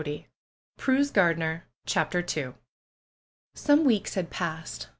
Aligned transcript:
184 0.01 0.31
PRUE'S 0.83 1.11
GARDENER 1.11 1.65
CHAPTER 1.85 2.25
n 2.35 2.55
\ 3.53 3.53
Some 3.53 3.85
weeks 3.85 4.15
had 4.15 4.31
passed. 4.31 4.87